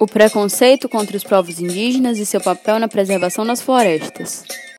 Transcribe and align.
O 0.00 0.06
preconceito 0.06 0.88
contra 0.88 1.16
os 1.16 1.24
povos 1.24 1.60
indígenas 1.60 2.18
e 2.18 2.26
seu 2.26 2.40
papel 2.40 2.78
na 2.78 2.86
preservação 2.86 3.44
das 3.44 3.60
florestas. 3.60 4.44